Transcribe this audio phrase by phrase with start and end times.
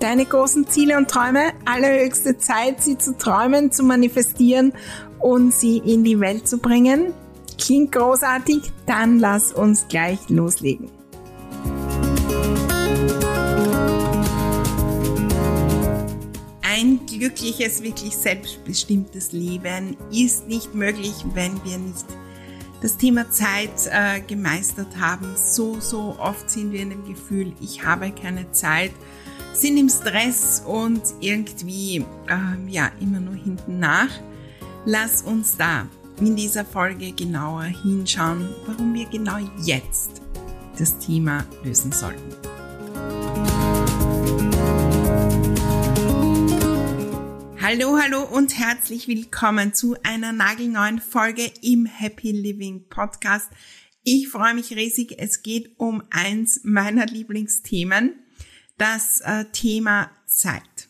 [0.00, 1.52] deine großen Ziele und Träume.
[1.64, 4.72] Allerhöchste Zeit, sie zu träumen, zu manifestieren
[5.18, 7.12] und sie in die Welt zu bringen.
[7.58, 8.72] Klingt großartig?
[8.86, 10.90] Dann lass uns gleich loslegen.
[16.62, 22.06] Ein glückliches, wirklich selbstbestimmtes Leben ist nicht möglich, wenn wir nicht
[22.80, 25.34] das Thema Zeit äh, gemeistert haben.
[25.36, 28.92] So, so oft sind wir in dem Gefühl, ich habe keine Zeit
[29.52, 34.10] sind im Stress und irgendwie ähm, ja immer nur hinten nach.
[34.86, 35.86] Lass uns da
[36.20, 40.22] in dieser Folge genauer hinschauen, warum wir genau jetzt
[40.78, 42.36] das Thema lösen sollten.
[47.60, 53.48] Hallo, hallo und herzlich willkommen zu einer nagelneuen Folge im Happy Living Podcast.
[54.02, 55.16] Ich freue mich riesig.
[55.18, 58.14] Es geht um eins meiner Lieblingsthemen
[58.80, 60.88] das äh, Thema Zeit.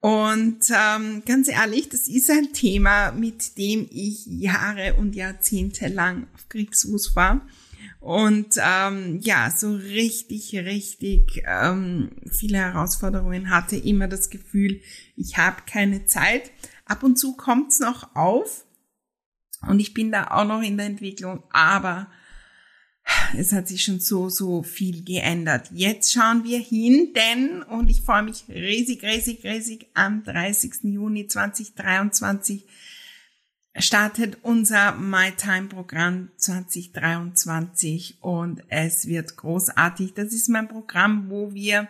[0.00, 6.28] Und ähm, ganz ehrlich, das ist ein Thema, mit dem ich Jahre und Jahrzehnte lang
[6.34, 7.44] auf Kriegsfuß war.
[7.98, 14.80] Und ähm, ja, so richtig, richtig ähm, viele Herausforderungen hatte, immer das Gefühl,
[15.16, 16.52] ich habe keine Zeit.
[16.84, 18.64] Ab und zu kommt's noch auf
[19.66, 22.08] und ich bin da auch noch in der Entwicklung, aber
[23.36, 25.70] es hat sich schon so, so viel geändert.
[25.72, 30.84] Jetzt schauen wir hin, denn, und ich freue mich riesig, riesig, riesig, am 30.
[30.84, 32.66] Juni 2023
[33.78, 40.14] startet unser My Time Programm 2023 und es wird großartig.
[40.14, 41.88] Das ist mein Programm, wo wir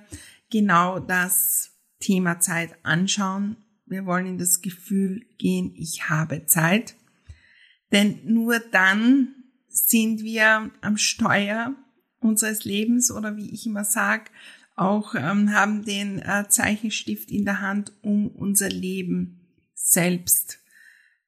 [0.51, 3.57] genau das Thema Zeit anschauen.
[3.87, 6.97] Wir wollen in das Gefühl gehen, ich habe Zeit.
[7.93, 9.36] Denn nur dann
[9.77, 11.75] sind wir am Steuer
[12.21, 14.31] unseres Lebens oder wie ich immer sage,
[14.75, 19.41] auch ähm, haben den äh, Zeichenstift in der Hand, um unser Leben
[19.75, 20.59] selbst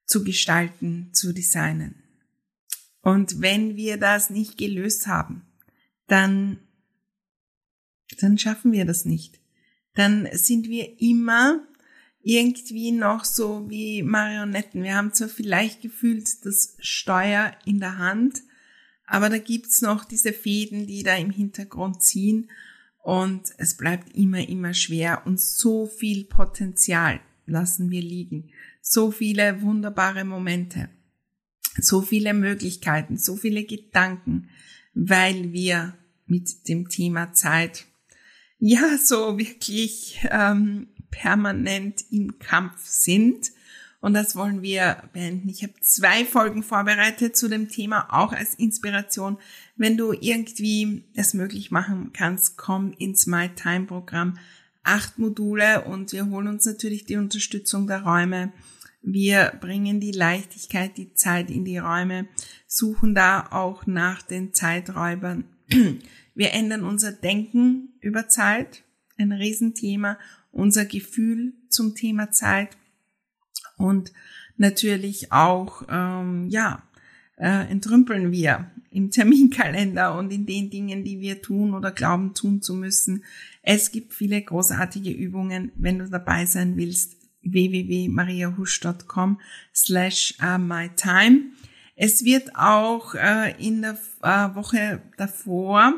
[0.05, 2.03] zu gestalten, zu designen.
[3.01, 5.43] Und wenn wir das nicht gelöst haben,
[6.07, 6.59] dann,
[8.21, 9.41] dann schaffen wir das nicht.
[9.95, 11.67] Dann sind wir immer
[12.29, 14.83] irgendwie noch so wie Marionetten.
[14.83, 18.43] Wir haben zwar vielleicht gefühlt das Steuer in der Hand,
[19.07, 22.51] aber da gibt's noch diese Fäden, die da im Hintergrund ziehen
[23.03, 28.51] und es bleibt immer, immer schwer und so viel Potenzial lassen wir liegen.
[28.83, 30.91] So viele wunderbare Momente,
[31.81, 34.51] so viele Möglichkeiten, so viele Gedanken,
[34.93, 35.97] weil wir
[36.27, 37.87] mit dem Thema Zeit
[38.59, 43.51] ja so wirklich ähm, permanent im Kampf sind.
[44.01, 45.49] Und das wollen wir beenden.
[45.49, 49.39] Ich habe zwei Folgen vorbereitet zu dem Thema, auch als Inspiration.
[49.77, 54.39] Wenn du irgendwie es möglich machen kannst, komm ins My Time Programm.
[54.85, 58.53] Acht Module und wir holen uns natürlich die Unterstützung der Räume.
[59.03, 62.29] Wir bringen die Leichtigkeit, die Zeit in die Räume,
[62.67, 65.45] suchen da auch nach den Zeiträubern.
[66.35, 68.85] Wir ändern unser Denken über Zeit,
[69.17, 70.19] ein Riesenthema,
[70.51, 72.77] unser Gefühl zum Thema Zeit
[73.77, 74.13] und
[74.57, 76.83] natürlich auch, ähm, ja,
[77.37, 82.63] äh, entrümpeln wir im Terminkalender und in den Dingen, die wir tun oder glauben tun
[82.63, 83.25] zu müssen.
[83.63, 85.71] Es gibt viele großartige Übungen.
[85.77, 89.41] Wenn du dabei sein willst, www.mariahusch.com
[89.75, 91.53] slash uh, mytime.
[91.95, 95.95] Es wird auch äh, in der äh, Woche davor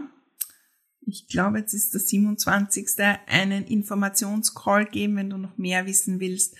[1.10, 2.86] ich glaube, jetzt ist der 27.
[3.26, 6.56] einen Informationscall geben, wenn du noch mehr wissen willst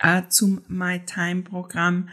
[0.00, 2.08] äh, zum My Time Programm.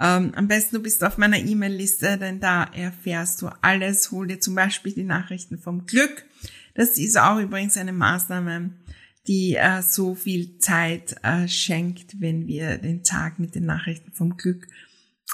[0.00, 4.10] Ähm, am besten du bist auf meiner E-Mail-Liste, denn da erfährst du alles.
[4.10, 6.24] Hol dir zum Beispiel die Nachrichten vom Glück.
[6.74, 8.70] Das ist auch übrigens eine Maßnahme,
[9.26, 14.36] die äh, so viel Zeit äh, schenkt, wenn wir den Tag mit den Nachrichten vom
[14.36, 14.66] Glück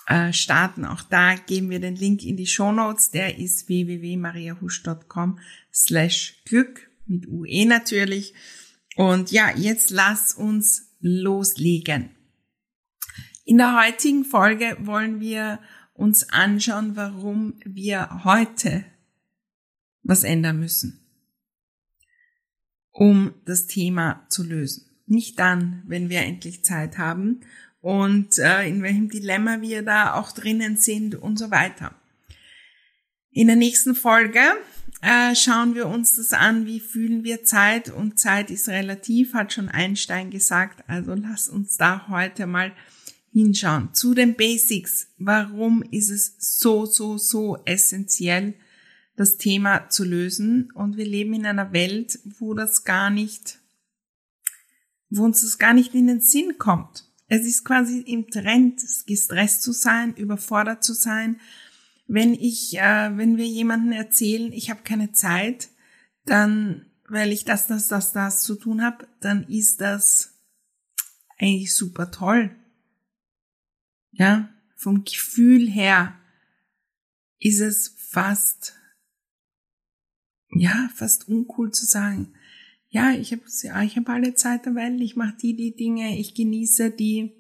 [0.09, 0.85] äh, starten.
[0.85, 3.11] Auch da geben wir den Link in die Show Notes.
[3.11, 5.39] Der ist www.mariahusch.com
[5.79, 8.35] slash Glück mit UE natürlich.
[8.97, 12.11] Und ja, jetzt lass uns loslegen.
[13.45, 15.61] In der heutigen Folge wollen wir
[15.95, 18.85] uns anschauen, warum wir heute
[20.03, 21.01] was ändern müssen,
[22.91, 24.85] um das Thema zu lösen.
[25.07, 27.41] Nicht dann, wenn wir endlich Zeit haben
[27.81, 31.95] und äh, in welchem Dilemma wir da auch drinnen sind und so weiter.
[33.31, 34.41] In der nächsten Folge
[35.01, 39.53] äh, schauen wir uns das an, wie fühlen wir Zeit und Zeit ist relativ, hat
[39.53, 40.83] schon Einstein gesagt.
[40.89, 42.73] Also lass uns da heute mal
[43.33, 43.95] hinschauen.
[43.95, 45.09] Zu den Basics.
[45.19, 48.55] Warum ist es so, so, so essentiell,
[49.17, 50.71] das Thema zu lösen?
[50.73, 53.61] Und wir leben in einer Welt, wo das gar nicht,
[55.11, 57.05] wo uns das gar nicht in den Sinn kommt.
[57.29, 61.39] Es ist quasi im Trend, gestresst zu sein, überfordert zu sein.
[62.09, 65.69] Wenn ich, äh, wenn wir jemanden erzählen, ich habe keine Zeit,
[66.25, 70.35] dann, weil ich das, das, das, das zu tun habe, dann ist das
[71.39, 72.57] eigentlich super toll.
[74.11, 76.19] Ja, vom Gefühl her
[77.39, 78.75] ist es fast,
[80.51, 82.35] ja, fast uncool zu sagen,
[82.89, 86.19] ja, ich habe ja, ich habe alle Zeit der Welt, ich mache die, die Dinge,
[86.19, 87.35] ich genieße die.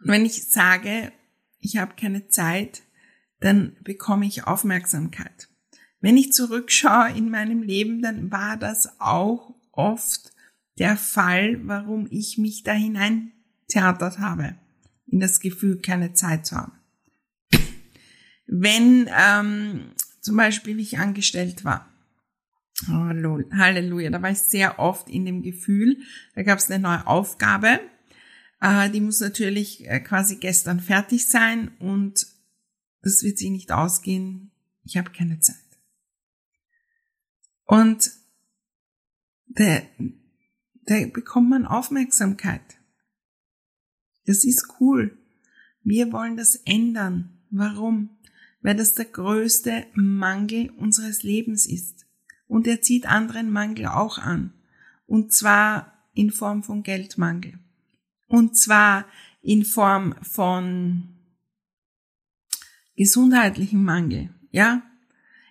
[0.00, 1.12] Und wenn ich sage,
[1.60, 2.82] ich habe keine Zeit,
[3.44, 5.48] dann bekomme ich Aufmerksamkeit.
[6.00, 10.32] Wenn ich zurückschaue in meinem Leben, dann war das auch oft
[10.78, 13.32] der Fall, warum ich mich da hinein
[13.68, 14.54] theatert habe
[15.06, 16.72] in das Gefühl, keine Zeit zu haben.
[18.46, 19.92] Wenn ähm,
[20.22, 21.86] zum Beispiel, ich angestellt war,
[22.88, 25.98] Halleluja, da war ich sehr oft in dem Gefühl,
[26.34, 27.80] da gab es eine neue Aufgabe,
[28.62, 32.33] äh, die muss natürlich äh, quasi gestern fertig sein und
[33.04, 34.50] das wird sich nicht ausgehen,
[34.82, 35.56] ich habe keine Zeit.
[37.64, 38.10] Und
[39.46, 39.82] da,
[40.86, 42.62] da bekommt man Aufmerksamkeit.
[44.24, 45.18] Das ist cool.
[45.82, 47.42] Wir wollen das ändern.
[47.50, 48.08] Warum?
[48.62, 52.06] Weil das der größte Mangel unseres Lebens ist.
[52.48, 54.54] Und er zieht anderen Mangel auch an.
[55.06, 57.58] Und zwar in Form von Geldmangel.
[58.28, 59.04] Und zwar
[59.42, 61.13] in Form von
[62.96, 64.82] gesundheitlichen Mangel, ja?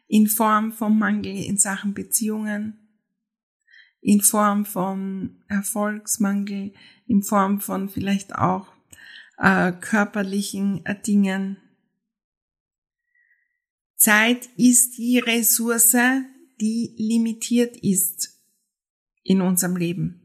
[0.08, 2.78] In Form von Mangel in Sachen Beziehungen,
[4.02, 6.74] in Form von Erfolgsmangel,
[7.08, 8.68] in Form von vielleicht auch
[9.38, 11.58] äh, körperlichen äh, Dingen.
[13.96, 15.96] Zeit ist die Ressource,
[16.60, 18.42] die limitiert ist
[19.24, 20.20] in unserem Leben.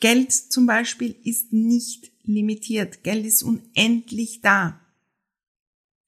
[0.00, 3.02] Geld zum Beispiel ist nicht limitiert.
[3.02, 4.79] Geld ist unendlich da.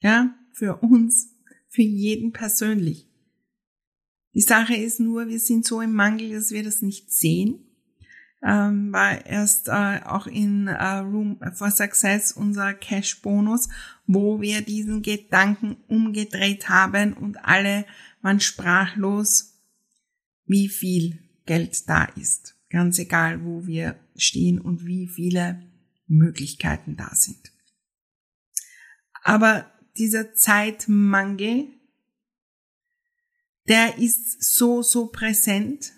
[0.02, 1.34] Ja, für uns,
[1.68, 3.08] für jeden persönlich.
[4.34, 7.66] Die Sache ist nur, wir sind so im Mangel, dass wir das nicht sehen.
[8.44, 13.68] Ähm, war erst äh, auch in äh, Room for Success unser Cash-Bonus,
[14.06, 17.86] wo wir diesen Gedanken umgedreht haben und alle
[18.20, 19.60] waren sprachlos,
[20.46, 22.56] wie viel Geld da ist.
[22.68, 25.62] Ganz egal, wo wir stehen und wie viele
[26.08, 27.52] Möglichkeiten da sind.
[29.22, 31.68] Aber dieser Zeitmangel
[33.68, 35.92] der ist so, so präsent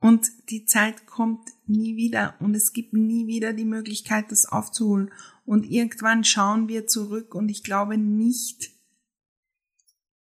[0.00, 5.10] und die Zeit kommt nie wieder und es gibt nie wieder die Möglichkeit, das aufzuholen.
[5.44, 8.70] Und irgendwann schauen wir zurück und ich glaube nicht,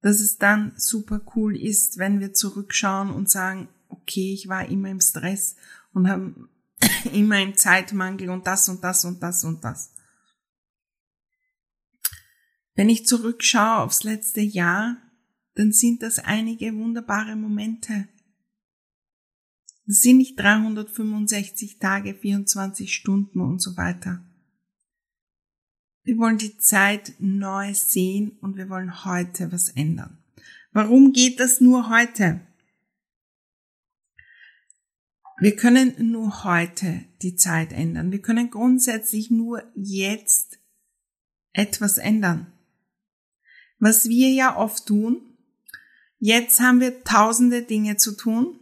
[0.01, 4.91] dass es dann super cool ist, wenn wir zurückschauen und sagen, okay, ich war immer
[4.91, 5.57] im Stress
[5.93, 6.49] und habe
[7.13, 9.93] immer im Zeitmangel und das und das und das und das.
[12.75, 14.97] Wenn ich zurückschaue aufs letzte Jahr,
[15.55, 18.09] dann sind das einige wunderbare Momente.
[19.87, 24.25] Das sind nicht 365 Tage, 24 Stunden und so weiter.
[26.03, 30.19] Wir wollen die Zeit neu sehen und wir wollen heute was ändern.
[30.73, 32.41] Warum geht das nur heute?
[35.39, 38.11] Wir können nur heute die Zeit ändern.
[38.11, 40.59] Wir können grundsätzlich nur jetzt
[41.53, 42.54] etwas ändern.
[43.85, 45.21] Was wir ja oft tun,
[46.27, 48.59] Jetzt haben wir tausende Dinge zu tun,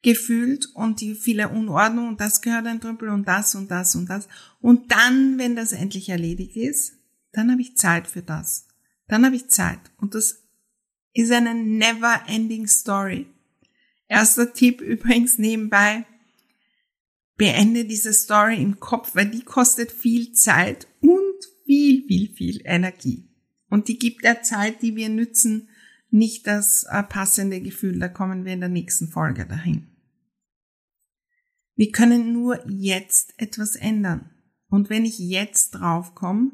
[0.00, 4.08] gefühlt und die viele Unordnung und das gehört ein Trümpel und das und das und
[4.08, 4.26] das.
[4.62, 6.94] Und dann, wenn das endlich erledigt ist,
[7.32, 8.68] dann habe ich Zeit für das.
[9.06, 9.80] Dann habe ich Zeit.
[9.98, 10.44] Und das
[11.12, 13.26] ist eine never ending story.
[14.06, 16.06] Erster Tipp übrigens nebenbei,
[17.36, 21.36] beende diese Story im Kopf, weil die kostet viel Zeit und
[21.66, 23.27] viel, viel, viel Energie.
[23.68, 25.68] Und die gibt der Zeit, die wir nützen,
[26.10, 27.98] nicht das äh, passende Gefühl.
[27.98, 29.88] Da kommen wir in der nächsten Folge dahin.
[31.74, 34.30] Wir können nur jetzt etwas ändern.
[34.68, 36.52] Und wenn ich jetzt draufkomme,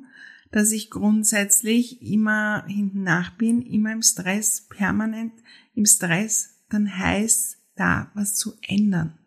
[0.50, 5.32] dass ich grundsätzlich immer hinten nach bin, immer im Stress, permanent
[5.74, 9.18] im Stress, dann heißt da was zu ändern.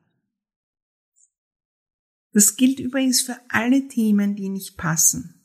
[2.32, 5.42] Das gilt übrigens für alle Themen, die nicht passen,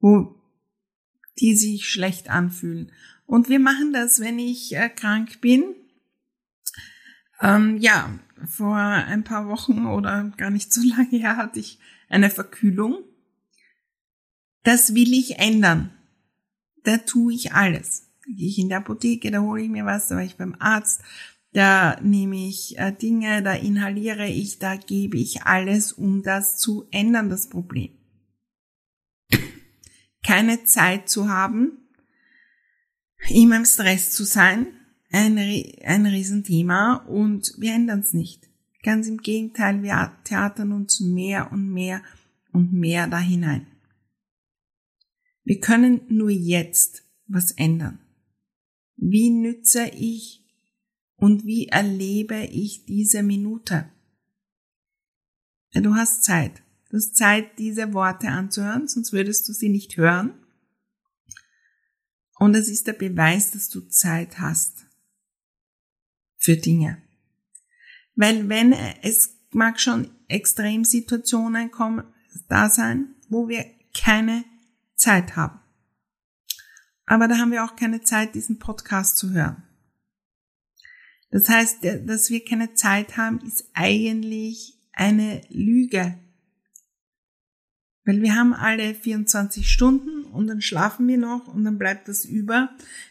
[0.00, 0.41] wo
[1.40, 2.92] die sich schlecht anfühlen.
[3.26, 5.74] Und wir machen das, wenn ich äh, krank bin.
[7.40, 12.30] Ähm, ja, vor ein paar Wochen oder gar nicht so lange her hatte ich eine
[12.30, 12.98] Verkühlung.
[14.62, 15.90] Das will ich ändern.
[16.84, 18.10] Da tue ich alles.
[18.24, 20.54] Da gehe ich in der Apotheke, da hole ich mir was, da war ich beim
[20.58, 21.00] Arzt,
[21.52, 26.86] da nehme ich äh, Dinge, da inhaliere ich, da gebe ich alles, um das zu
[26.90, 27.90] ändern, das Problem.
[30.24, 31.78] Keine Zeit zu haben,
[33.28, 34.66] immer im Stress zu sein,
[35.10, 38.48] ein, ein Riesenthema und wir ändern es nicht.
[38.82, 42.02] Ganz im Gegenteil, wir theatern uns mehr und mehr
[42.52, 43.66] und mehr da hinein.
[45.44, 48.00] Wir können nur jetzt was ändern.
[48.96, 50.44] Wie nütze ich
[51.16, 53.88] und wie erlebe ich diese Minute?
[55.72, 56.61] Du hast Zeit.
[56.92, 60.34] Du hast Zeit, diese Worte anzuhören, sonst würdest du sie nicht hören.
[62.34, 64.84] Und es ist der Beweis, dass du Zeit hast
[66.36, 67.00] für Dinge.
[68.14, 72.04] Weil wenn es mag schon Extremsituationen kommen,
[72.50, 73.64] da sein, wo wir
[73.96, 74.44] keine
[74.94, 75.60] Zeit haben.
[77.06, 79.62] Aber da haben wir auch keine Zeit, diesen Podcast zu hören.
[81.30, 86.18] Das heißt, dass wir keine Zeit haben, ist eigentlich eine Lüge.
[88.04, 92.24] Weil wir haben alle 24 Stunden und dann schlafen wir noch und dann bleibt das
[92.24, 92.70] über.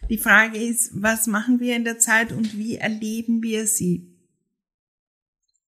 [0.10, 4.12] Die Frage ist, was machen wir in der Zeit und wie erleben wir sie?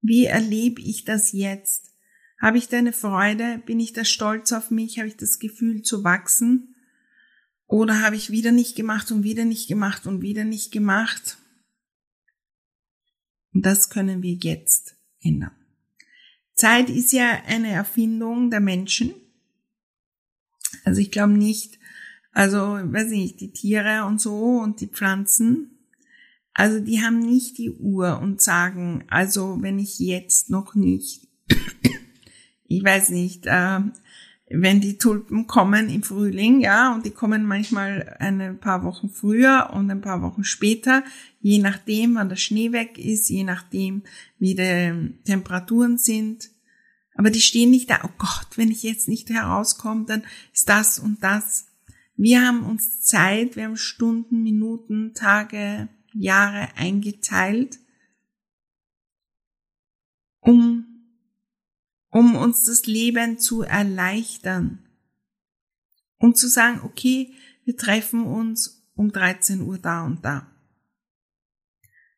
[0.00, 1.92] Wie erlebe ich das jetzt?
[2.40, 3.60] Habe ich da eine Freude?
[3.66, 4.98] Bin ich da stolz auf mich?
[4.98, 6.76] Habe ich das Gefühl zu wachsen?
[7.66, 11.38] Oder habe ich wieder nicht gemacht und wieder nicht gemacht und wieder nicht gemacht?
[13.52, 15.50] Und das können wir jetzt ändern.
[16.59, 19.12] Zeit ist ja eine Erfindung der Menschen.
[20.85, 21.79] Also ich glaube nicht,
[22.33, 25.79] also weiß nicht, die Tiere und so und die Pflanzen,
[26.53, 31.29] also die haben nicht die Uhr und sagen, also wenn ich jetzt noch nicht,
[32.65, 33.81] ich weiß nicht, äh,
[34.50, 39.71] wenn die Tulpen kommen im Frühling, ja, und die kommen manchmal ein paar Wochen früher
[39.75, 41.05] und ein paar Wochen später,
[41.40, 44.02] je nachdem, wann der Schnee weg ist, je nachdem,
[44.38, 46.50] wie die Temperaturen sind.
[47.14, 50.23] Aber die stehen nicht da, oh Gott, wenn ich jetzt nicht herauskomme, dann
[50.55, 51.67] ist das und das.
[52.17, 57.78] Wir haben uns Zeit, wir haben Stunden, Minuten, Tage, Jahre eingeteilt,
[60.40, 60.88] um,
[62.18, 64.80] um uns das Leben zu erleichtern.
[66.18, 67.32] Um zu sagen, okay,
[67.64, 70.50] wir treffen uns um 13 Uhr da und da.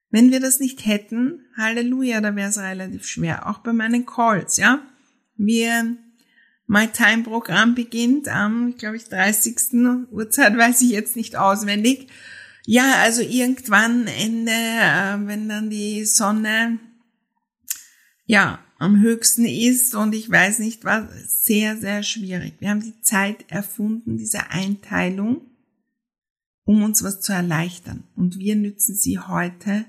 [0.08, 3.46] Wenn wir das nicht hätten, Halleluja, da wäre es relativ schwer.
[3.46, 4.82] Auch bei meinen Calls, ja.
[5.36, 5.98] Wir,
[6.66, 10.08] My Time Programm beginnt am, glaube ich, 30.
[10.10, 12.08] Uhrzeit, weiß ich jetzt nicht auswendig.
[12.64, 16.78] Ja, also irgendwann Ende, äh, wenn dann die Sonne
[18.24, 21.04] ja am höchsten ist und ich weiß nicht was,
[21.44, 22.54] sehr, sehr schwierig.
[22.60, 25.42] Wir haben die Zeit erfunden, diese Einteilung,
[26.64, 28.04] um uns was zu erleichtern.
[28.16, 29.84] Und wir nützen sie heute,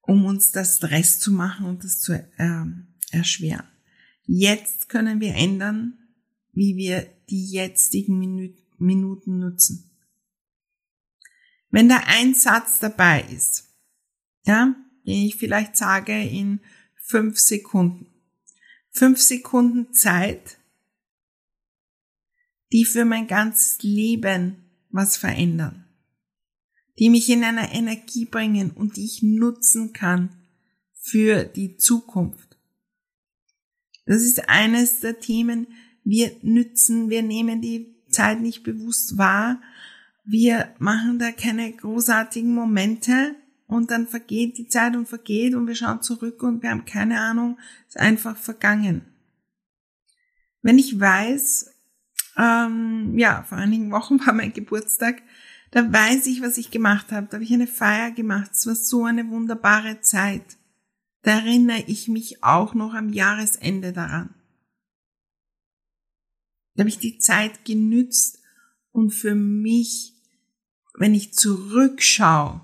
[0.00, 2.64] um uns das Stress zu machen und das zu äh,
[3.10, 3.66] erschweren.
[4.24, 5.98] Jetzt können wir ändern,
[6.54, 8.18] wie wir die jetzigen
[8.78, 9.90] Minuten nutzen.
[11.68, 13.68] Wenn da ein Satz dabei ist,
[14.46, 14.74] ja,
[15.06, 16.60] den ich vielleicht sage in
[17.02, 18.06] fünf Sekunden,
[18.90, 20.58] fünf Sekunden Zeit,
[22.72, 25.84] die für mein ganzes Leben was verändern,
[26.98, 30.30] die mich in einer Energie bringen und die ich nutzen kann
[30.94, 32.56] für die Zukunft.
[34.06, 35.66] Das ist eines der Themen,
[36.04, 39.60] wir nützen, wir nehmen die Zeit nicht bewusst wahr,
[40.24, 43.34] wir machen da keine großartigen Momente
[43.72, 47.20] und dann vergeht die Zeit und vergeht und wir schauen zurück und wir haben keine
[47.20, 49.02] Ahnung, ist einfach vergangen.
[50.60, 51.70] Wenn ich weiß,
[52.36, 55.22] ähm, ja, vor einigen Wochen war mein Geburtstag,
[55.72, 57.26] Da weiß ich, was ich gemacht habe.
[57.28, 58.50] Da habe ich eine Feier gemacht.
[58.52, 60.58] Es war so eine wunderbare Zeit.
[61.22, 64.34] Da erinnere ich mich auch noch am Jahresende daran.
[66.74, 68.38] Da habe ich die Zeit genützt
[68.92, 70.14] und für mich,
[70.98, 72.60] wenn ich zurückschaue,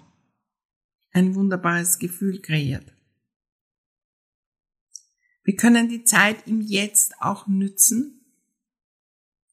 [1.13, 2.93] ein wunderbares Gefühl kreiert.
[5.45, 8.21] Wir können die Zeit im Jetzt auch nützen,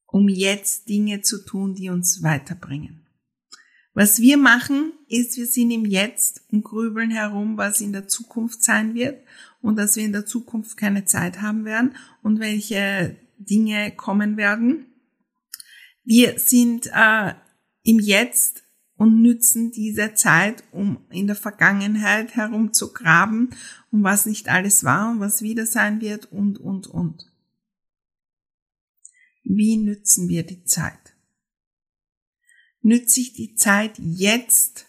[0.08, 3.06] um jetzt Dinge zu tun, die uns weiterbringen.
[3.94, 8.62] Was wir machen, ist, wir sind im Jetzt und grübeln herum, was in der Zukunft
[8.62, 9.26] sein wird
[9.62, 14.88] und dass wir in der Zukunft keine Zeit haben werden und welche Dinge kommen werden.
[16.04, 17.36] Wir sind äh,
[17.84, 18.65] im Jetzt
[18.98, 23.50] und nützen diese Zeit, um in der Vergangenheit herumzugraben,
[23.92, 27.32] um was nicht alles war und was wieder sein wird und, und, und.
[29.44, 31.16] Wie nützen wir die Zeit?
[32.82, 34.88] Nütze ich die Zeit jetzt,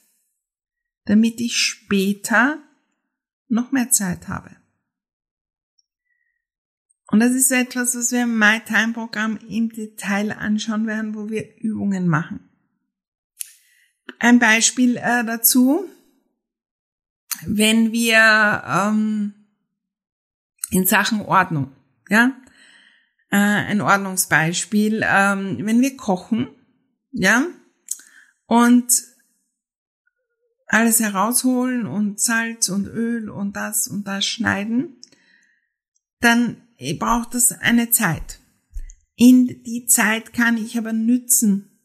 [1.05, 2.63] damit ich später
[3.49, 4.57] noch mehr Zeit habe?
[7.09, 11.31] Und das ist etwas, was wir im My Time Programm im Detail anschauen werden, wo
[11.31, 12.49] wir Übungen machen.
[14.19, 15.85] Ein Beispiel äh, dazu,
[17.45, 19.35] wenn wir ähm,
[20.71, 21.73] in Sachen Ordnung,
[22.09, 22.33] ja,
[23.31, 26.49] äh, ein Ordnungsbeispiel, ähm, wenn wir kochen,
[27.13, 27.47] ja,
[28.47, 28.87] und
[30.69, 35.01] alles herausholen und Salz und Öl und das und das schneiden,
[36.21, 36.63] dann
[36.99, 38.41] braucht es eine Zeit.
[39.15, 41.76] In die Zeit kann ich aber nützen,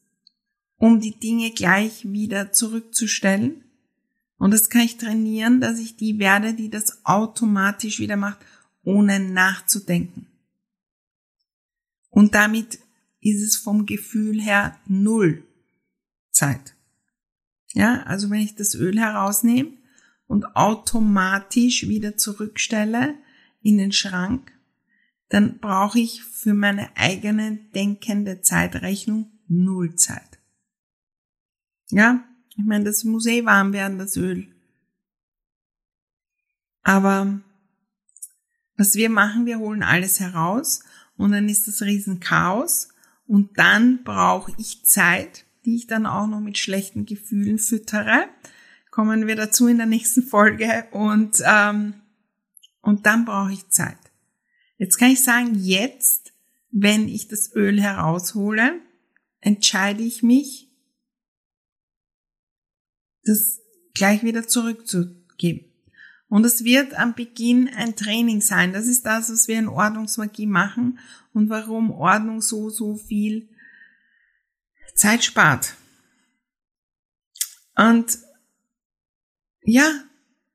[0.81, 3.63] um die Dinge gleich wieder zurückzustellen.
[4.37, 8.39] Und das kann ich trainieren, dass ich die werde, die das automatisch wieder macht,
[8.83, 10.25] ohne nachzudenken.
[12.09, 12.79] Und damit
[13.19, 15.43] ist es vom Gefühl her null
[16.31, 16.75] Zeit.
[17.73, 19.73] Ja, also wenn ich das Öl herausnehme
[20.25, 23.13] und automatisch wieder zurückstelle
[23.61, 24.51] in den Schrank,
[25.29, 30.30] dann brauche ich für meine eigene denkende Zeitrechnung null Zeit.
[31.91, 32.23] Ja,
[32.55, 34.47] ich meine, das muss eh warm werden, das Öl.
[36.83, 37.41] Aber
[38.77, 40.83] was wir machen, wir holen alles heraus
[41.17, 42.89] und dann ist das Riesenchaos
[43.27, 48.25] und dann brauche ich Zeit, die ich dann auch noch mit schlechten Gefühlen füttere.
[48.89, 51.93] Kommen wir dazu in der nächsten Folge und, ähm,
[52.81, 53.99] und dann brauche ich Zeit.
[54.77, 56.33] Jetzt kann ich sagen, jetzt,
[56.71, 58.79] wenn ich das Öl heraushole,
[59.41, 60.70] entscheide ich mich,
[63.23, 63.61] das
[63.93, 65.65] gleich wieder zurückzugeben.
[66.27, 68.71] Und es wird am Beginn ein Training sein.
[68.71, 70.99] Das ist das, was wir in Ordnungsmagie machen
[71.33, 73.49] und warum Ordnung so, so viel
[74.95, 75.75] Zeit spart.
[77.75, 78.19] Und
[79.63, 80.03] ja,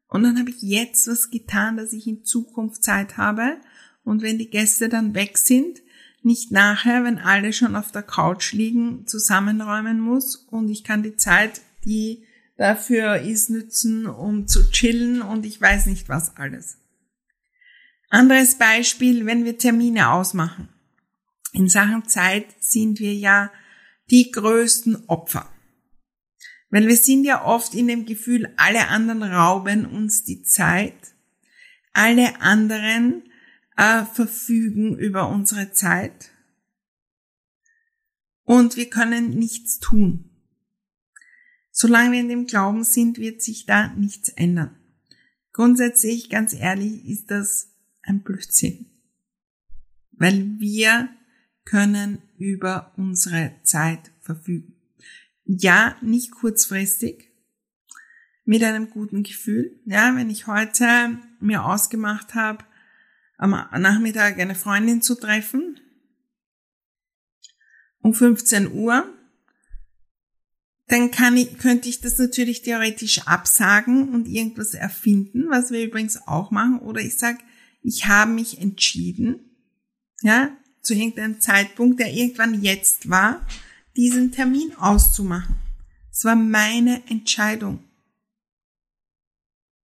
[0.08, 3.60] und dann habe ich jetzt was getan, dass ich in Zukunft Zeit habe.
[4.02, 5.82] Und wenn die Gäste dann weg sind,
[6.22, 11.16] nicht nachher, wenn alle schon auf der Couch liegen, zusammenräumen muss und ich kann die
[11.16, 12.24] Zeit, die
[12.56, 16.78] dafür ist nützen, um zu chillen und ich weiß nicht was alles.
[18.08, 20.68] Anderes Beispiel, wenn wir Termine ausmachen.
[21.52, 23.50] In Sachen Zeit sind wir ja
[24.10, 25.50] die größten Opfer.
[26.70, 31.14] Weil wir sind ja oft in dem Gefühl, alle anderen rauben uns die Zeit,
[31.92, 33.24] alle anderen
[33.76, 36.30] äh, verfügen über unsere Zeit
[38.46, 40.30] und wir können nichts tun.
[41.78, 44.74] Solange wir in dem Glauben sind, wird sich da nichts ändern.
[45.52, 48.86] Grundsätzlich, ganz ehrlich, ist das ein Blödsinn.
[50.12, 51.10] Weil wir
[51.66, 54.74] können über unsere Zeit verfügen.
[55.44, 57.30] Ja, nicht kurzfristig,
[58.46, 59.78] mit einem guten Gefühl.
[59.84, 62.64] Ja, wenn ich heute mir ausgemacht habe,
[63.36, 65.78] am Nachmittag eine Freundin zu treffen,
[68.00, 69.12] um 15 Uhr,
[70.88, 76.26] dann kann ich, könnte ich das natürlich theoretisch absagen und irgendwas erfinden, was wir übrigens
[76.28, 76.78] auch machen.
[76.78, 77.38] Oder ich sage,
[77.82, 79.40] ich habe mich entschieden,
[80.20, 83.44] ja, zu irgendeinem Zeitpunkt, der irgendwann jetzt war,
[83.96, 85.56] diesen Termin auszumachen.
[86.12, 87.82] Es war meine Entscheidung.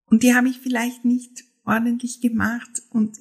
[0.06, 3.18] Und die habe ich vielleicht nicht ordentlich gemacht und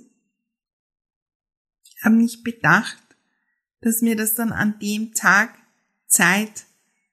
[2.03, 3.01] habe nicht bedacht,
[3.81, 5.57] dass mir das dann an dem Tag
[6.07, 6.65] Zeit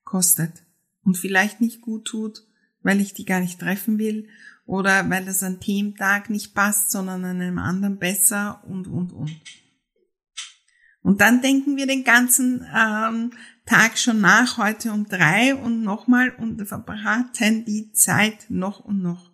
[0.08, 0.64] kostet
[1.04, 2.42] und vielleicht nicht gut tut,
[2.82, 4.28] weil ich die gar nicht treffen will
[4.64, 9.12] oder weil das an dem Tag nicht passt, sondern an einem anderen besser und, und,
[9.12, 9.30] und.
[11.02, 13.32] Und dann denken wir den ganzen ähm,
[13.66, 19.30] Tag schon nach, heute um drei und nochmal und verbraten die Zeit noch und noch.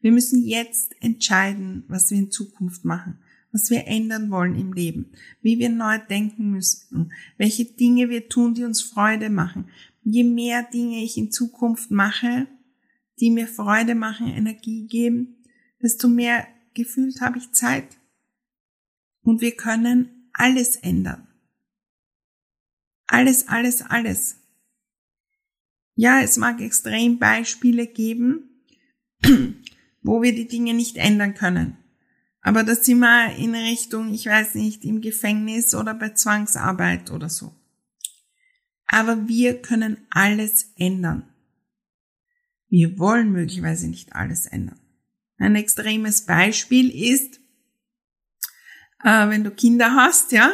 [0.00, 3.18] Wir müssen jetzt entscheiden, was wir in Zukunft machen,
[3.52, 8.54] was wir ändern wollen im Leben, wie wir neu denken müssen, welche Dinge wir tun,
[8.54, 9.68] die uns Freude machen.
[10.04, 12.46] Je mehr Dinge ich in Zukunft mache,
[13.20, 15.44] die mir Freude machen, Energie geben,
[15.82, 17.96] desto mehr gefühlt habe ich Zeit.
[19.22, 21.26] Und wir können alles ändern.
[23.06, 24.36] Alles, alles, alles.
[25.94, 28.62] Ja, es mag extrem Beispiele geben,
[30.02, 31.78] wo wir die Dinge nicht ändern können.
[32.40, 37.30] Aber das sind wir in Richtung, ich weiß nicht, im Gefängnis oder bei Zwangsarbeit oder
[37.30, 37.54] so.
[38.94, 41.28] Aber wir können alles ändern.
[42.68, 44.78] Wir wollen möglicherweise nicht alles ändern.
[45.36, 47.40] Ein extremes Beispiel ist,
[49.02, 50.52] äh, wenn du Kinder hast, ja,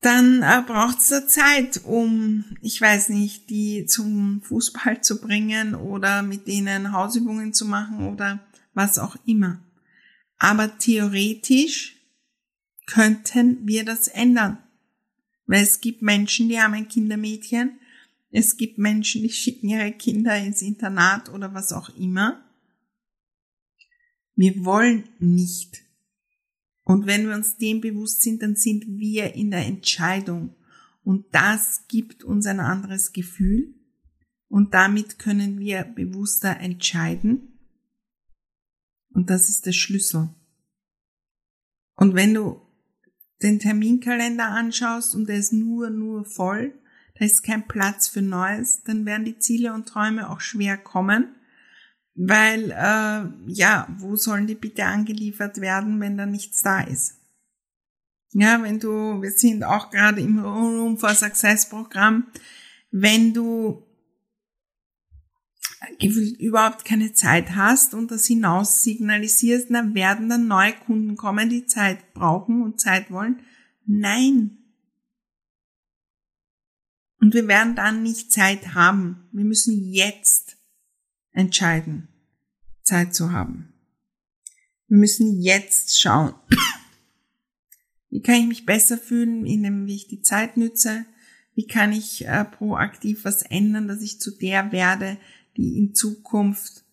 [0.00, 6.22] dann äh, braucht es Zeit, um, ich weiß nicht, die zum Fußball zu bringen oder
[6.22, 8.40] mit denen Hausübungen zu machen oder
[8.72, 9.62] was auch immer.
[10.38, 11.96] Aber theoretisch
[12.86, 14.56] könnten wir das ändern.
[15.50, 17.78] Weil es gibt Menschen, die haben ein Kindermädchen.
[18.30, 22.44] Es gibt Menschen, die schicken ihre Kinder ins Internat oder was auch immer.
[24.36, 25.82] Wir wollen nicht
[26.90, 30.56] und wenn wir uns dem bewusst sind, dann sind wir in der Entscheidung.
[31.04, 33.74] Und das gibt uns ein anderes Gefühl.
[34.48, 37.60] Und damit können wir bewusster entscheiden.
[39.12, 40.30] Und das ist der Schlüssel.
[41.94, 42.60] Und wenn du
[43.42, 46.74] den Terminkalender anschaust und der ist nur, nur voll,
[47.18, 51.34] da ist kein Platz für Neues, dann werden die Ziele und Träume auch schwer kommen
[52.22, 57.16] weil, äh, ja, wo sollen die bitte angeliefert werden, wenn da nichts da ist?
[58.32, 62.26] Ja, wenn du, wir sind auch gerade im Room for Success Programm,
[62.90, 63.86] wenn du
[65.98, 71.66] überhaupt keine Zeit hast und das hinaus signalisierst, dann werden dann neue Kunden kommen, die
[71.66, 73.40] Zeit brauchen und Zeit wollen.
[73.86, 74.58] Nein.
[77.18, 79.28] Und wir werden dann nicht Zeit haben.
[79.32, 80.56] Wir müssen jetzt
[81.32, 82.08] entscheiden,
[82.82, 83.72] Zeit zu haben.
[84.88, 86.34] Wir müssen jetzt schauen,
[88.10, 91.06] wie kann ich mich besser fühlen, indem ich die Zeit nütze,
[91.54, 95.18] wie kann ich äh, proaktiv was ändern, dass ich zu der werde,
[95.60, 96.84] die in Zukunft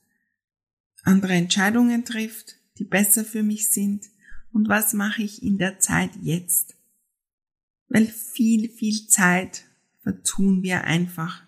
[1.02, 4.06] andere Entscheidungen trifft, die besser für mich sind
[4.52, 6.76] und was mache ich in der Zeit jetzt.
[7.88, 9.64] Weil viel, viel Zeit
[10.04, 11.48] vertun wir einfach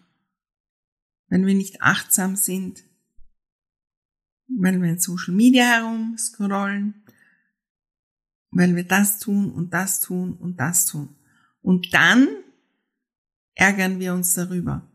[1.29, 2.84] wenn wir nicht achtsam sind,
[4.47, 7.03] wenn wir in Social Media herumscrollen,
[8.51, 11.15] weil wir das tun und das tun und das tun.
[11.62, 12.27] Und dann
[13.53, 14.89] ärgern wir uns darüber.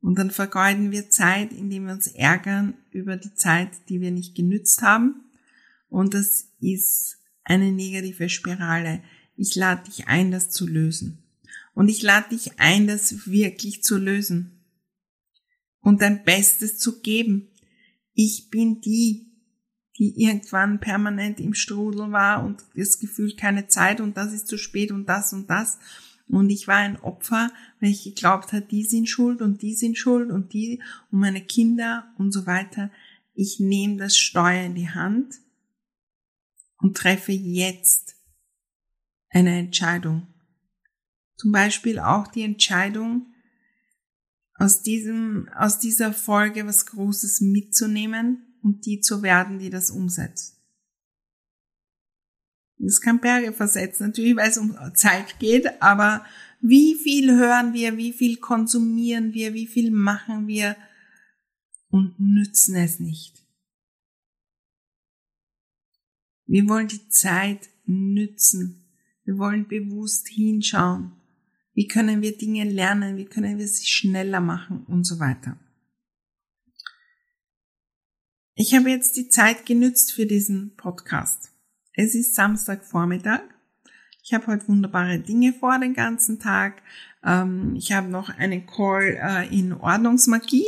[0.00, 4.34] Und dann vergeuden wir Zeit, indem wir uns ärgern über die Zeit, die wir nicht
[4.34, 5.24] genützt haben.
[5.88, 9.02] Und das ist eine negative Spirale.
[9.36, 11.24] Ich lade dich ein, das zu lösen.
[11.74, 14.58] Und ich lade dich ein, das wirklich zu lösen
[15.80, 17.48] und dein Bestes zu geben.
[18.14, 19.32] Ich bin die,
[19.96, 24.58] die irgendwann permanent im Strudel war und das Gefühl keine Zeit und das ist zu
[24.58, 25.78] spät und das und das.
[26.28, 29.96] Und ich war ein Opfer, weil ich geglaubt habe, die sind schuld und die sind
[29.96, 32.90] schuld und die und meine Kinder und so weiter.
[33.34, 35.36] Ich nehme das Steuer in die Hand
[36.78, 38.16] und treffe jetzt
[39.30, 40.26] eine Entscheidung.
[41.36, 43.32] Zum Beispiel auch die Entscheidung,
[44.58, 50.57] aus diesem, aus dieser Folge was Großes mitzunehmen und die zu werden, die das umsetzt.
[52.78, 56.24] Das kann Berge versetzen, natürlich, weil es um Zeit geht, aber
[56.60, 60.76] wie viel hören wir, wie viel konsumieren wir, wie viel machen wir
[61.90, 63.44] und nützen es nicht.
[66.46, 68.84] Wir wollen die Zeit nützen.
[69.24, 71.12] Wir wollen bewusst hinschauen.
[71.74, 73.16] Wie können wir Dinge lernen?
[73.16, 75.58] Wie können wir sie schneller machen und so weiter?
[78.54, 81.52] Ich habe jetzt die Zeit genützt für diesen Podcast.
[82.00, 83.40] Es ist Samstagvormittag.
[84.22, 86.80] Ich habe heute wunderbare Dinge vor den ganzen Tag.
[87.24, 90.64] Ähm, ich habe noch einen Call äh, in Ordnungsmagie.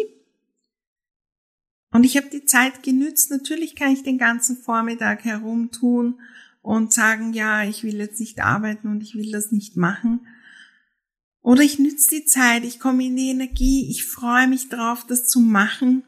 [1.92, 3.30] Und ich habe die Zeit genützt.
[3.30, 6.18] Natürlich kann ich den ganzen Vormittag herumtun
[6.62, 10.26] und sagen, ja, ich will jetzt nicht arbeiten und ich will das nicht machen.
[11.42, 15.28] Oder ich nütze die Zeit, ich komme in die Energie, ich freue mich drauf, das
[15.28, 16.02] zu machen.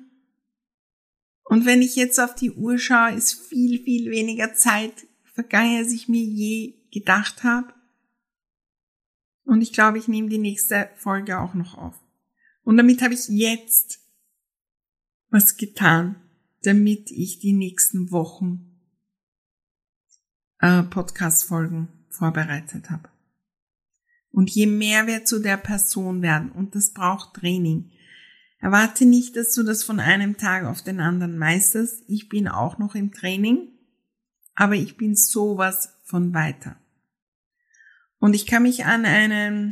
[1.44, 5.92] Und wenn ich jetzt auf die Uhr schaue, ist viel, viel weniger Zeit vergangen, als
[5.92, 7.75] ich mir je gedacht habe.
[9.45, 11.99] Und ich glaube, ich nehme die nächste Folge auch noch auf.
[12.62, 13.99] Und damit habe ich jetzt
[15.31, 16.16] was getan,
[16.62, 18.79] damit ich die nächsten Wochen
[20.61, 23.09] äh, Podcast-Folgen vorbereitet habe.
[24.31, 27.90] Und je mehr wir zu der Person werden, und das braucht Training,
[28.59, 32.05] erwarte nicht, dass du das von einem Tag auf den anderen meisterst.
[32.07, 33.68] Ich bin auch noch im Training,
[34.55, 36.77] aber ich bin sowas von weiter.
[38.19, 39.71] Und ich kann mich an eine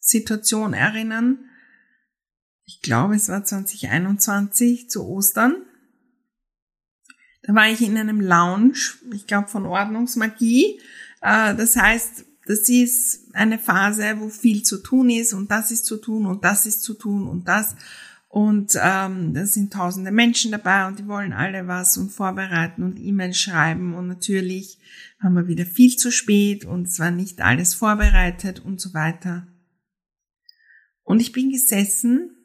[0.00, 1.38] Situation erinnern,
[2.64, 5.56] ich glaube, es war 2021 zu Ostern.
[7.42, 8.78] Da war ich in einem Lounge,
[9.12, 10.80] ich glaube von Ordnungsmagie.
[11.20, 15.84] Äh, das heißt, das ist eine Phase, wo viel zu tun ist und das ist
[15.84, 17.72] zu tun und das ist zu tun und das.
[17.72, 17.78] Und
[18.80, 23.38] ähm, da sind tausende Menschen dabei und die wollen alle was und vorbereiten und E-Mails
[23.38, 23.94] schreiben.
[23.94, 24.78] Und natürlich
[25.20, 29.48] haben wir wieder viel zu spät und es war nicht alles vorbereitet und so weiter.
[31.02, 32.36] Und ich bin gesessen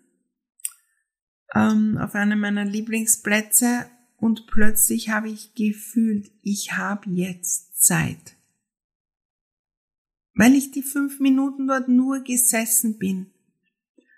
[1.54, 3.86] ähm, auf einem meiner Lieblingsplätze
[4.18, 8.36] und plötzlich habe ich gefühlt, ich habe jetzt Zeit
[10.36, 13.32] weil ich die fünf Minuten dort nur gesessen bin.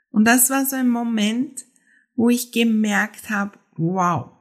[0.09, 1.65] Und das war so ein Moment,
[2.15, 4.31] wo ich gemerkt habe, wow,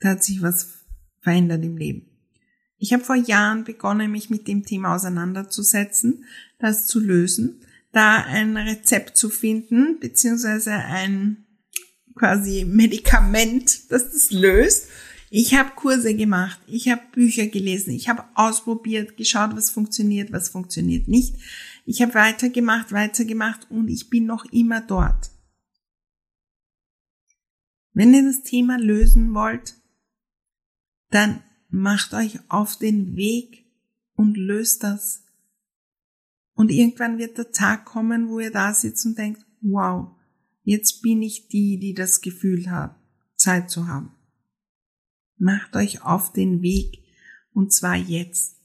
[0.00, 0.84] da hat sich was
[1.20, 2.06] verändert im Leben.
[2.78, 6.24] Ich habe vor Jahren begonnen, mich mit dem Thema auseinanderzusetzen,
[6.58, 7.60] das zu lösen,
[7.92, 11.44] da ein Rezept zu finden, beziehungsweise ein
[12.14, 14.88] quasi Medikament, das das löst
[15.32, 20.48] ich habe Kurse gemacht, ich habe Bücher gelesen, ich habe ausprobiert, geschaut, was funktioniert, was
[20.48, 21.36] funktioniert nicht.
[21.84, 25.30] Ich habe weitergemacht, weitergemacht und ich bin noch immer dort.
[27.92, 29.74] Wenn ihr das Thema lösen wollt,
[31.10, 33.66] dann macht euch auf den Weg
[34.14, 35.24] und löst das.
[36.54, 40.16] Und irgendwann wird der Tag kommen, wo ihr da sitzt und denkt, wow,
[40.62, 42.96] jetzt bin ich die, die das Gefühl hat,
[43.36, 44.14] Zeit zu haben.
[45.36, 47.02] Macht euch auf den Weg
[47.52, 48.59] und zwar jetzt.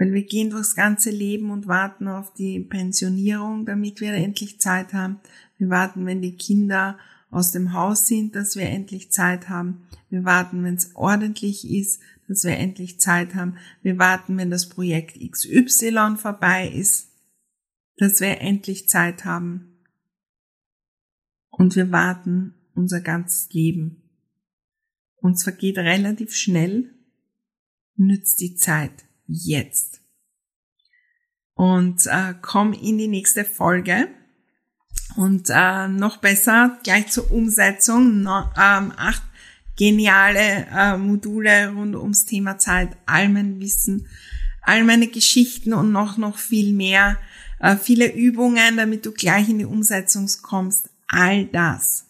[0.00, 4.94] Weil wir gehen durchs ganze Leben und warten auf die Pensionierung, damit wir endlich Zeit
[4.94, 5.20] haben.
[5.58, 6.98] Wir warten, wenn die Kinder
[7.30, 9.86] aus dem Haus sind, dass wir endlich Zeit haben.
[10.08, 13.58] Wir warten, wenn es ordentlich ist, dass wir endlich Zeit haben.
[13.82, 17.10] Wir warten, wenn das Projekt XY vorbei ist,
[17.98, 19.84] dass wir endlich Zeit haben.
[21.50, 24.02] Und wir warten unser ganzes Leben.
[25.16, 26.94] Uns vergeht relativ schnell,
[27.96, 29.89] nützt die Zeit jetzt.
[31.60, 34.08] Und äh, komm in die nächste Folge.
[35.16, 39.22] Und äh, noch besser, gleich zur Umsetzung, no, ähm, acht
[39.76, 44.06] geniale äh, Module rund ums Thema Zeit, all mein Wissen,
[44.62, 47.18] all meine Geschichten und noch, noch viel mehr,
[47.58, 50.88] äh, viele Übungen, damit du gleich in die Umsetzung kommst.
[51.08, 52.06] All das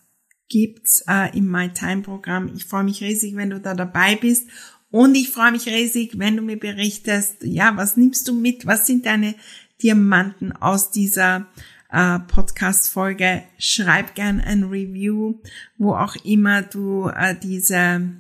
[0.49, 2.53] gibt's äh, im My Time Programm.
[2.55, 4.49] Ich freue mich riesig, wenn du da dabei bist
[4.90, 8.66] und ich freue mich riesig, wenn du mir berichtest, ja, was nimmst du mit?
[8.66, 9.35] Was sind deine
[9.83, 11.46] Diamanten aus dieser
[11.90, 13.44] äh, Podcast-Folge?
[13.59, 15.35] Schreib gern ein Review,
[15.79, 18.11] wo auch immer du äh, diese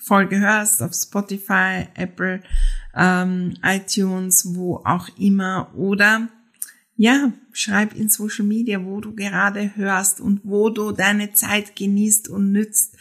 [0.00, 2.42] Folge hörst, auf Spotify, Apple,
[2.94, 5.70] ähm, iTunes, wo auch immer.
[5.76, 6.28] Oder
[6.96, 12.28] ja, schreib in Social Media, wo du gerade hörst und wo du deine Zeit genießt
[12.28, 12.96] und nützt,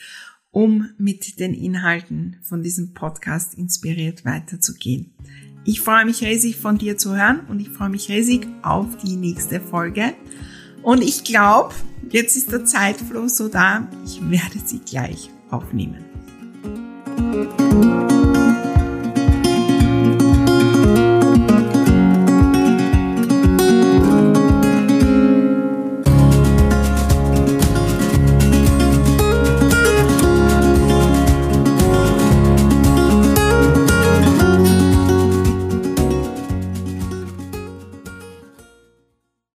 [0.55, 5.11] um mit den Inhalten von diesem Podcast inspiriert weiterzugehen.
[5.65, 9.17] Ich freue mich riesig von dir zu hören und ich freue mich riesig auf die
[9.17, 10.13] nächste Folge.
[10.81, 11.75] Und ich glaube,
[12.09, 16.05] jetzt ist der Zeitflow so da, ich werde sie gleich aufnehmen.